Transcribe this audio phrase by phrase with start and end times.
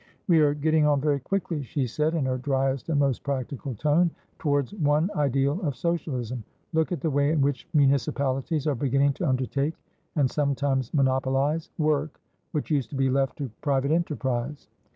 [0.27, 4.09] "We are getting on very quickly," she said, in her driest and most practical tone,
[4.39, 6.43] "towards one ideal of Socialism.
[6.73, 9.75] Look at the way in which municipalities are beginning to undertake,
[10.15, 12.19] and sometimes monopolise, work
[12.51, 14.67] which used to be left to private enterprize.